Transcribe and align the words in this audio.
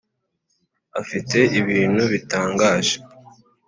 Afite 1.01 1.37
ibintu 1.59 2.03
bitangaje 2.13 2.95